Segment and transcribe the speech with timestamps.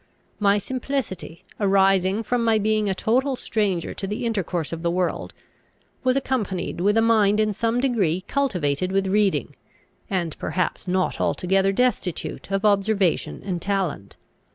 [0.39, 5.31] My simplicity, arising from my being a total stranger to the intercourse of the world,
[6.03, 9.55] was accompanied with a mind in some degree cultivated with reading,
[10.09, 14.17] and perhaps not altogether destitute of observation and talent.